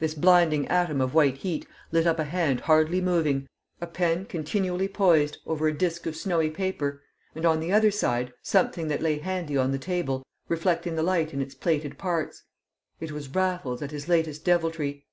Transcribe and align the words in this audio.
This 0.00 0.14
blinding 0.14 0.66
atom 0.66 1.00
of 1.00 1.14
white 1.14 1.36
heat 1.36 1.64
lit 1.92 2.04
up 2.04 2.18
a 2.18 2.24
hand 2.24 2.62
hardly 2.62 3.00
moving, 3.00 3.46
a 3.80 3.86
pen 3.86 4.24
continually 4.24 4.88
poised, 4.88 5.38
over 5.46 5.68
a 5.68 5.72
disc 5.72 6.06
of 6.06 6.16
snowy 6.16 6.50
paper; 6.50 7.04
and 7.36 7.46
on 7.46 7.60
the 7.60 7.72
other 7.72 7.92
side, 7.92 8.32
something 8.42 8.88
that 8.88 9.00
lay 9.00 9.18
handy 9.20 9.56
on 9.56 9.70
the 9.70 9.78
table, 9.78 10.24
reflecting 10.48 10.96
the 10.96 11.04
light 11.04 11.32
in 11.32 11.40
its 11.40 11.54
plated 11.54 11.98
parts. 11.98 12.42
It 12.98 13.12
was 13.12 13.28
Raffles 13.28 13.80
at 13.80 13.92
his 13.92 14.08
latest 14.08 14.44
deviltry. 14.44 15.06